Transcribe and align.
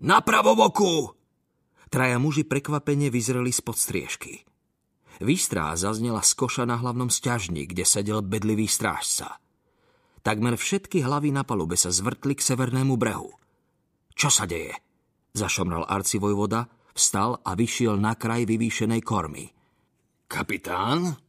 Na 0.00 0.24
pravoboku! 0.24 1.12
Traja 1.92 2.16
muži 2.16 2.48
prekvapene 2.48 3.12
vyzreli 3.12 3.52
spod 3.52 3.76
striežky. 3.76 4.48
Výstrá 5.20 5.76
zaznela 5.76 6.24
z 6.24 6.32
koša 6.40 6.64
na 6.64 6.80
hlavnom 6.80 7.12
stiažni, 7.12 7.68
kde 7.68 7.84
sedel 7.84 8.24
bedlivý 8.24 8.64
strážca. 8.64 9.36
Takmer 10.24 10.56
všetky 10.56 11.04
hlavy 11.04 11.36
na 11.36 11.44
palube 11.44 11.76
sa 11.76 11.92
zvrtli 11.92 12.32
k 12.32 12.40
severnému 12.40 12.96
brehu. 12.96 13.28
Čo 14.16 14.32
sa 14.32 14.48
deje? 14.48 14.72
Zašomral 15.36 15.84
arcivojvoda, 15.84 16.72
vstal 16.96 17.36
a 17.44 17.52
vyšiel 17.52 18.00
na 18.00 18.16
kraj 18.16 18.48
vyvýšenej 18.48 19.04
kormy. 19.04 19.52
Kapitán? 20.32 21.20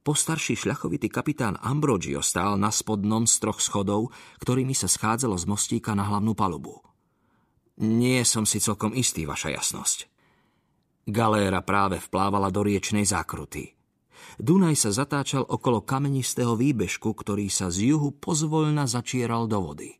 Postarší 0.00 0.56
šľachovitý 0.56 1.12
kapitán 1.12 1.60
Ambrogio 1.60 2.24
stál 2.24 2.56
na 2.56 2.72
spodnom 2.72 3.28
z 3.28 3.44
troch 3.44 3.60
schodov, 3.60 4.08
ktorými 4.40 4.72
sa 4.72 4.88
schádzalo 4.88 5.36
z 5.36 5.44
mostíka 5.44 5.92
na 5.92 6.08
hlavnú 6.08 6.32
palubu. 6.32 6.93
Nie 7.80 8.22
som 8.22 8.46
si 8.46 8.62
celkom 8.62 8.94
istý, 8.94 9.26
vaša 9.26 9.50
jasnosť. 9.50 10.06
Galéra 11.10 11.60
práve 11.60 11.98
vplávala 11.98 12.48
do 12.54 12.62
riečnej 12.62 13.04
zákruty. 13.04 13.74
Dunaj 14.38 14.78
sa 14.78 14.90
zatáčal 14.94 15.44
okolo 15.44 15.82
kamenistého 15.84 16.54
výbežku, 16.54 17.12
ktorý 17.12 17.50
sa 17.50 17.68
z 17.68 17.92
juhu 17.92 18.14
pozvoľna 18.14 18.86
začieral 18.88 19.50
do 19.50 19.58
vody. 19.60 19.90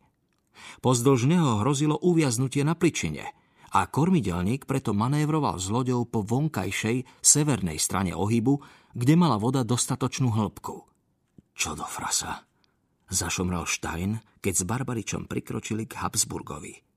Pozdĺž 0.80 1.28
neho 1.28 1.60
hrozilo 1.60 1.98
uviaznutie 2.00 2.64
na 2.64 2.78
pličine 2.78 3.30
a 3.75 3.91
kormidelník 3.91 4.70
preto 4.70 4.95
manévroval 4.95 5.59
s 5.59 5.66
loďou 5.66 6.06
po 6.06 6.22
vonkajšej, 6.22 7.05
severnej 7.19 7.78
strane 7.83 8.14
ohybu, 8.14 8.62
kde 8.95 9.14
mala 9.19 9.34
voda 9.34 9.66
dostatočnú 9.66 10.30
hĺbku. 10.30 10.77
Čo 11.55 11.75
do 11.75 11.86
frasa? 11.86 12.47
Zašomral 13.11 13.66
Stein, 13.66 14.22
keď 14.38 14.55
s 14.55 14.62
Barbaričom 14.62 15.27
prikročili 15.27 15.91
k 15.91 16.00
Habsburgovi. 16.00 16.94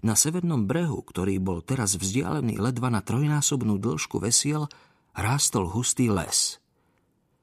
Na 0.00 0.16
severnom 0.16 0.64
brehu, 0.64 1.04
ktorý 1.04 1.36
bol 1.36 1.60
teraz 1.60 2.00
vzdialený 2.00 2.56
ledva 2.56 2.88
na 2.88 3.04
trojnásobnú 3.04 3.76
dĺžku 3.76 4.16
vesiel, 4.16 4.64
rástol 5.12 5.68
hustý 5.68 6.08
les. 6.08 6.56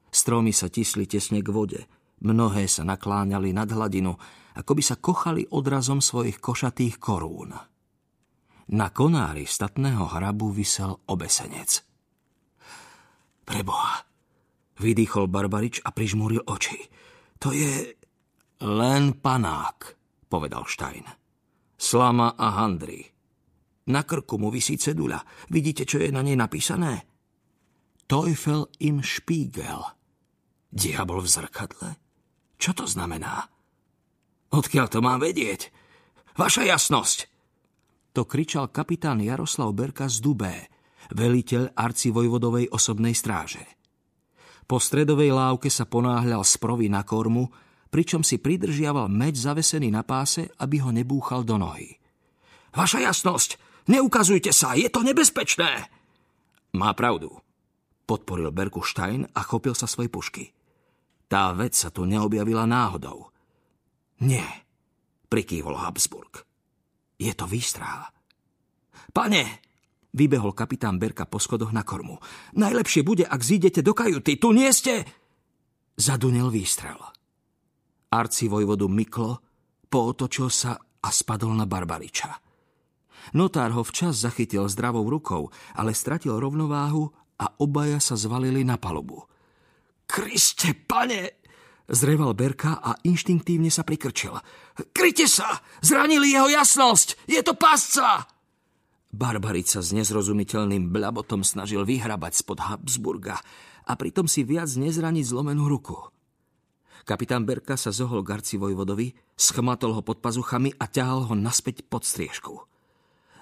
Stromy 0.10 0.50
sa 0.50 0.66
tisli 0.66 1.06
tesne 1.06 1.46
k 1.46 1.54
vode, 1.54 1.86
mnohé 2.26 2.66
sa 2.66 2.82
nakláňali 2.82 3.54
nad 3.54 3.70
hladinu, 3.70 4.18
ako 4.58 4.72
by 4.74 4.82
sa 4.82 4.98
kochali 4.98 5.46
odrazom 5.54 6.02
svojich 6.02 6.42
košatých 6.42 6.98
korún. 6.98 7.54
Na 8.74 8.88
konári 8.90 9.46
statného 9.46 10.10
hrabu 10.18 10.50
vysel 10.50 10.98
obesenec. 11.06 11.86
Preboha, 13.46 14.02
vydýchol 14.82 15.30
Barbarič 15.30 15.86
a 15.86 15.94
prižmúril 15.94 16.42
oči. 16.42 16.76
To 17.38 17.54
je 17.54 17.94
len 18.66 19.14
panák, 19.14 19.94
povedal 20.26 20.66
Stein 20.66 21.27
slama 21.88 22.36
a 22.36 22.48
handry. 22.60 23.08
Na 23.88 24.04
krku 24.04 24.36
mu 24.36 24.52
vysí 24.52 24.76
ceduľa. 24.76 25.48
Vidíte, 25.48 25.88
čo 25.88 26.04
je 26.04 26.12
na 26.12 26.20
nej 26.20 26.36
napísané? 26.36 27.08
Teufel 28.04 28.68
im 28.84 29.00
Spiegel. 29.00 29.80
Diabol 30.68 31.24
v 31.24 31.32
zrkadle? 31.32 31.90
Čo 32.60 32.76
to 32.76 32.84
znamená? 32.84 33.48
Odkiaľ 34.52 34.88
to 34.92 35.00
mám 35.00 35.24
vedieť? 35.24 35.72
Vaša 36.36 36.68
jasnosť! 36.68 37.32
To 38.12 38.28
kričal 38.28 38.74
kapitán 38.74 39.24
Jaroslav 39.24 39.72
Berka 39.72 40.10
z 40.10 40.20
Dubé, 40.20 40.68
veliteľ 41.14 41.78
arcivojvodovej 41.78 42.74
osobnej 42.74 43.16
stráže. 43.16 43.64
Po 44.68 44.84
stredovej 44.84 45.32
lávke 45.32 45.72
sa 45.72 45.88
ponáhľal 45.88 46.44
z 46.44 46.54
provy 46.60 46.92
na 46.92 47.08
kormu, 47.08 47.48
pričom 47.88 48.22
si 48.22 48.38
pridržiaval 48.38 49.08
meč 49.08 49.40
zavesený 49.40 49.92
na 49.92 50.04
páse, 50.04 50.52
aby 50.60 50.84
ho 50.84 50.92
nebúchal 50.92 51.48
do 51.48 51.56
nohy. 51.60 51.98
Vaša 52.76 53.02
jasnosť, 53.02 53.58
neukazujte 53.90 54.52
sa, 54.52 54.76
je 54.78 54.92
to 54.92 55.02
nebezpečné! 55.02 55.90
Má 56.78 56.92
pravdu, 56.94 57.32
podporil 58.06 58.54
Berkuštajn 58.54 59.34
a 59.34 59.42
chopil 59.42 59.74
sa 59.74 59.90
svojej 59.90 60.12
pušky. 60.12 60.44
Tá 61.28 61.52
vec 61.52 61.76
sa 61.76 61.92
tu 61.92 62.08
neobjavila 62.08 62.64
náhodou. 62.64 63.32
Nie, 64.24 64.46
prikývol 65.28 65.76
Habsburg. 65.76 66.48
Je 67.20 67.34
to 67.34 67.50
výstrál. 67.50 68.08
Pane, 69.12 69.66
vybehol 70.14 70.54
kapitán 70.54 71.02
Berka 71.02 71.26
po 71.26 71.42
schodoch 71.42 71.74
na 71.74 71.82
kormu. 71.82 72.22
Najlepšie 72.56 73.02
bude, 73.02 73.26
ak 73.26 73.42
zídete 73.42 73.82
do 73.82 73.92
kajuty. 73.98 74.38
Tu 74.38 74.50
nie 74.54 74.70
ste... 74.72 75.04
Zadunel 75.98 76.54
výstrel. 76.54 77.02
Arci 78.08 78.48
vojvodu 78.48 78.88
Miklo 78.88 79.44
pootočil 79.92 80.48
sa 80.48 80.80
a 80.80 81.10
spadol 81.12 81.56
na 81.56 81.68
Barbariča. 81.68 82.32
Notár 83.36 83.76
ho 83.76 83.84
včas 83.84 84.24
zachytil 84.24 84.64
zdravou 84.72 85.04
rukou, 85.04 85.52
ale 85.76 85.92
stratil 85.92 86.40
rovnováhu 86.40 87.12
a 87.36 87.52
obaja 87.60 88.00
sa 88.00 88.16
zvalili 88.16 88.64
na 88.64 88.80
palubu. 88.80 89.28
Kriste, 90.08 90.72
pane! 90.88 91.44
Zreval 91.88 92.36
Berka 92.36 92.80
a 92.84 92.96
inštinktívne 93.04 93.72
sa 93.72 93.84
prikrčil. 93.84 94.36
Kryte 94.96 95.28
sa! 95.28 95.60
Zranili 95.84 96.32
jeho 96.32 96.48
jasnosť! 96.48 97.28
Je 97.28 97.40
to 97.44 97.56
pasca! 97.60 98.28
Barbarica 99.12 99.80
s 99.80 99.96
nezrozumiteľným 99.96 100.92
blabotom 100.92 101.44
snažil 101.44 101.84
vyhrabať 101.88 102.44
spod 102.44 102.60
Habsburga 102.60 103.40
a 103.88 103.92
pritom 103.96 104.28
si 104.28 104.44
viac 104.44 104.68
nezraniť 104.68 105.26
zlomenú 105.32 105.68
ruku. 105.68 105.96
Kapitán 107.08 107.48
Berka 107.48 107.80
sa 107.80 107.96
zohol 107.96 108.20
Garci 108.20 108.60
Vojvodovi, 108.60 109.16
schmatol 109.40 109.96
ho 109.96 110.04
pod 110.04 110.20
pazuchami 110.20 110.76
a 110.76 110.92
ťahal 110.92 111.32
ho 111.32 111.36
naspäť 111.40 111.88
pod 111.88 112.04
striežku. 112.04 112.68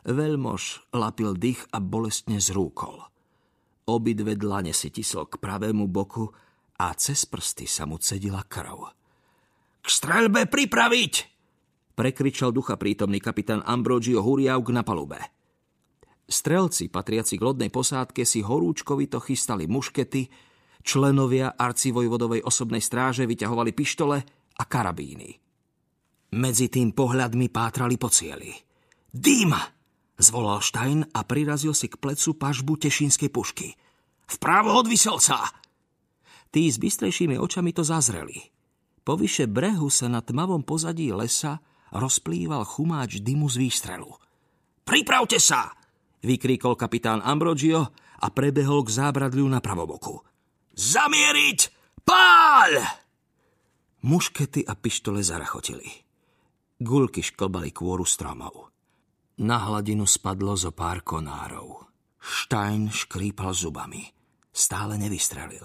Veľmož 0.06 0.94
lapil 0.94 1.34
dých 1.34 1.66
a 1.74 1.82
bolestne 1.82 2.38
zrúkol. 2.38 3.02
Obidve 3.90 4.38
dlane 4.38 4.70
si 4.70 4.94
tisol 4.94 5.26
k 5.26 5.42
pravému 5.42 5.90
boku 5.90 6.30
a 6.78 6.94
cez 6.94 7.26
prsty 7.26 7.66
sa 7.66 7.90
mu 7.90 7.98
cedila 7.98 8.46
krv. 8.46 8.94
K 9.82 9.88
strelbe 9.90 10.46
pripraviť! 10.46 11.14
prekričal 11.98 12.54
ducha 12.54 12.78
prítomný 12.78 13.18
kapitán 13.18 13.66
Ambrogio 13.66 14.22
Huriauk 14.22 14.70
na 14.70 14.86
palube. 14.86 15.18
Strelci, 16.30 16.92
patriaci 16.92 17.40
k 17.40 17.46
lodnej 17.50 17.72
posádke, 17.74 18.30
si 18.30 18.46
horúčkovito 18.46 19.18
chystali 19.24 19.66
muškety, 19.66 20.30
Členovia 20.86 21.58
arcivojvodovej 21.58 22.46
osobnej 22.46 22.78
stráže 22.78 23.26
vyťahovali 23.26 23.74
pištole 23.74 24.18
a 24.54 24.64
karabíny. 24.70 25.34
Medzi 26.38 26.70
tým 26.70 26.94
pohľadmi 26.94 27.50
pátrali 27.50 27.98
po 27.98 28.14
cieli. 28.14 28.54
Dým! 29.10 29.58
Zvolal 30.16 30.62
Stein 30.62 31.02
a 31.02 31.26
prirazil 31.26 31.74
si 31.74 31.90
k 31.90 31.98
plecu 31.98 32.38
pažbu 32.38 32.78
tešínskej 32.78 33.30
pušky. 33.34 33.74
Vpravo 34.30 34.78
od 34.78 34.86
vyselca! 34.86 35.42
Tí 36.54 36.70
s 36.70 36.78
bystrejšími 36.80 37.36
očami 37.36 37.74
to 37.76 37.84
zazreli. 37.84 38.38
Povyše 39.04 39.50
brehu 39.50 39.92
sa 39.92 40.08
na 40.08 40.22
tmavom 40.24 40.64
pozadí 40.64 41.12
lesa 41.12 41.60
rozplýval 41.92 42.64
chumáč 42.64 43.20
dymu 43.20 43.50
z 43.50 43.58
výstrelu. 43.60 44.10
Pripravte 44.86 45.42
sa! 45.42 45.74
vykríkol 46.26 46.74
kapitán 46.74 47.22
Ambrogio 47.22 47.94
a 48.22 48.28
prebehol 48.34 48.82
k 48.82 48.90
zábradliu 48.90 49.46
na 49.46 49.62
pravoboku. 49.62 50.35
Zamieriť! 50.76 51.60
Páľ! 52.04 52.72
Muškety 54.04 54.68
a 54.68 54.76
pištole 54.76 55.24
zarachotili. 55.24 55.88
Gulky 56.76 57.24
šklbali 57.24 57.72
kôru 57.72 58.04
stromov. 58.04 58.76
Na 59.40 59.64
hladinu 59.64 60.04
spadlo 60.04 60.60
zo 60.60 60.76
pár 60.76 61.00
konárov. 61.00 61.88
Stein 62.20 62.92
škrípal 62.92 63.56
zubami. 63.56 64.04
Stále 64.52 65.00
nevystrelil. 65.00 65.64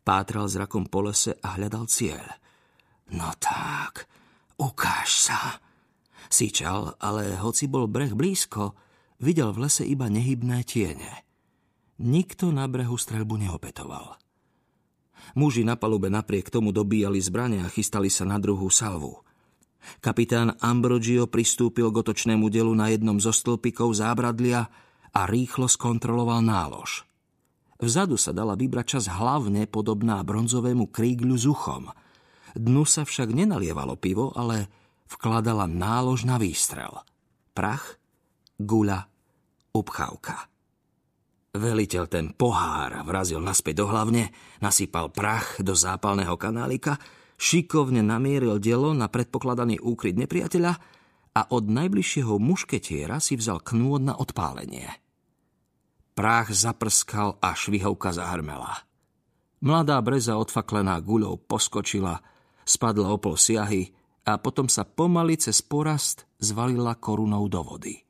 Pátral 0.00 0.48
zrakom 0.48 0.88
po 0.88 1.04
lese 1.04 1.36
a 1.44 1.60
hľadal 1.60 1.84
cieľ. 1.84 2.24
No 3.12 3.28
tak, 3.36 4.08
ukáž 4.56 5.08
sa. 5.08 5.60
Sýčal, 6.32 6.96
ale 6.96 7.36
hoci 7.36 7.68
bol 7.68 7.92
breh 7.92 8.16
blízko, 8.16 8.72
videl 9.20 9.52
v 9.52 9.68
lese 9.68 9.84
iba 9.84 10.08
nehybné 10.08 10.64
tiene. 10.64 11.24
Nikto 12.02 12.50
na 12.50 12.66
brehu 12.66 12.98
streľbu 12.98 13.46
neopetoval. 13.46 14.18
Muži 15.38 15.62
na 15.62 15.78
palube 15.78 16.10
napriek 16.10 16.50
tomu 16.50 16.74
dobíjali 16.74 17.22
zbrane 17.22 17.62
a 17.62 17.70
chystali 17.70 18.10
sa 18.10 18.26
na 18.26 18.36
druhú 18.42 18.66
salvu. 18.68 19.22
Kapitán 20.00 20.56
Ambrogio 20.64 21.28
pristúpil 21.28 21.92
k 21.92 22.00
otočnému 22.00 22.48
delu 22.48 22.72
na 22.72 22.90
jednom 22.90 23.20
zo 23.20 23.30
stĺpikov 23.30 23.94
zábradlia 23.94 24.68
a 25.14 25.20
rýchlo 25.28 25.70
skontroloval 25.70 26.40
nálož. 26.42 27.04
Vzadu 27.78 28.16
sa 28.16 28.32
dala 28.32 28.56
vybrať 28.56 28.98
čas 28.98 29.04
hlavne 29.10 29.68
podobná 29.68 30.22
bronzovému 30.24 30.88
krígľu 30.88 31.36
s 31.36 31.44
uchom. 31.44 31.92
Dnu 32.54 32.86
sa 32.86 33.02
však 33.04 33.34
nenalievalo 33.34 33.98
pivo, 33.98 34.32
ale 34.32 34.70
vkladala 35.10 35.68
nálož 35.68 36.24
na 36.24 36.40
výstrel. 36.40 37.02
Prach, 37.52 37.98
guľa, 38.56 39.10
upchávka. 39.74 40.53
Veliteľ 41.54 42.04
ten 42.10 42.34
pohár 42.34 43.06
vrazil 43.06 43.38
naspäť 43.38 43.86
do 43.86 43.86
hlavne, 43.86 44.34
nasypal 44.58 45.14
prach 45.14 45.62
do 45.62 45.70
zápalného 45.70 46.34
kanálika, 46.34 46.98
šikovne 47.38 48.02
namieril 48.02 48.58
dielo 48.58 48.90
na 48.90 49.06
predpokladaný 49.06 49.78
úkryt 49.78 50.18
nepriateľa 50.18 50.72
a 51.34 51.40
od 51.54 51.64
najbližšieho 51.70 52.42
mušketiera 52.42 53.22
si 53.22 53.38
vzal 53.38 53.62
knôt 53.62 54.02
na 54.02 54.18
odpálenie. 54.18 54.90
Prach 56.18 56.50
zaprskal 56.50 57.38
a 57.38 57.54
švihovka 57.54 58.10
zahrmela. 58.10 58.82
Mladá 59.62 60.02
breza 60.02 60.34
odfaklená 60.34 60.98
guľou 61.02 61.38
poskočila, 61.38 62.18
spadla 62.66 63.14
o 63.14 63.18
pol 63.22 63.38
siahy 63.38 63.94
a 64.26 64.42
potom 64.42 64.66
sa 64.66 64.82
pomaly 64.82 65.38
cez 65.38 65.62
porast 65.62 66.26
zvalila 66.42 66.98
korunou 66.98 67.46
do 67.46 67.62
vody. 67.62 68.02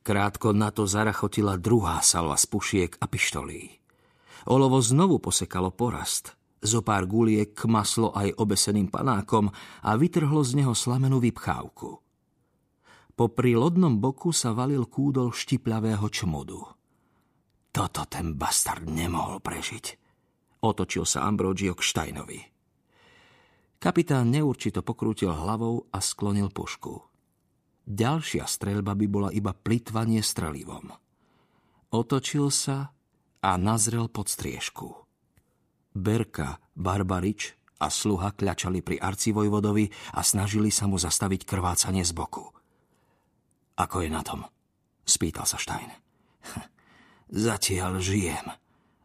Krátko 0.00 0.56
na 0.56 0.72
to 0.72 0.88
zarachotila 0.88 1.60
druhá 1.60 2.00
salva 2.00 2.40
z 2.40 2.48
pušiek 2.48 2.96
a 2.96 3.04
pištolí. 3.04 3.80
Olovo 4.48 4.80
znovu 4.80 5.20
posekalo 5.20 5.68
porast. 5.68 6.32
Zo 6.60 6.84
pár 6.84 7.08
guliek 7.08 7.52
kmaslo 7.56 8.12
aj 8.12 8.36
obeseným 8.36 8.88
panákom 8.88 9.48
a 9.84 9.90
vytrhlo 9.96 10.44
z 10.44 10.60
neho 10.60 10.76
slamenú 10.76 11.20
vypchávku. 11.20 12.00
Popri 13.16 13.52
lodnom 13.52 14.00
boku 14.00 14.32
sa 14.32 14.56
valil 14.56 14.88
kúdol 14.88 15.32
štipľavého 15.32 16.08
čmudu. 16.08 16.60
Toto 17.68 18.02
ten 18.08 18.36
bastard 18.36 18.88
nemohol 18.88 19.44
prežiť. 19.44 20.00
Otočil 20.64 21.04
sa 21.04 21.28
Ambrogio 21.28 21.76
k 21.76 21.84
Štajnovi. 21.84 22.40
Kapitán 23.80 24.28
neurčito 24.28 24.84
pokrútil 24.84 25.32
hlavou 25.32 25.88
a 25.88 26.04
sklonil 26.04 26.52
pušku. 26.52 27.09
Ďalšia 27.90 28.46
streľba 28.46 28.94
by 28.94 29.06
bola 29.10 29.30
iba 29.34 29.50
plitvanie 29.50 30.22
strelivom. 30.22 30.94
Otočil 31.90 32.46
sa 32.54 32.94
a 33.42 33.50
nazrel 33.58 34.06
pod 34.06 34.30
striežku. 34.30 34.94
Berka, 35.90 36.62
Barbarič 36.78 37.58
a 37.82 37.90
sluha 37.90 38.30
kľačali 38.30 38.78
pri 38.86 39.02
arcivojvodovi 39.02 40.14
a 40.14 40.22
snažili 40.22 40.70
sa 40.70 40.86
mu 40.86 41.02
zastaviť 41.02 41.42
krvácanie 41.42 42.06
z 42.06 42.14
boku. 42.14 42.46
Ako 43.74 44.06
je 44.06 44.10
na 44.12 44.22
tom? 44.22 44.46
Spýtal 45.02 45.50
sa 45.50 45.58
Štajn. 45.58 45.90
Zatiaľ 47.50 47.98
žijem. 47.98 48.46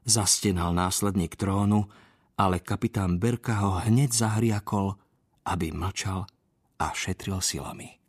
Zastenal 0.05 0.77
následník 0.77 1.33
trónu, 1.33 1.89
ale 2.37 2.61
kapitán 2.61 3.17
Berka 3.17 3.65
ho 3.65 3.81
hneď 3.81 4.13
zahriakol, 4.13 4.93
aby 5.41 5.73
mlčal 5.73 6.29
a 6.77 6.93
šetril 6.93 7.41
silami. 7.41 8.04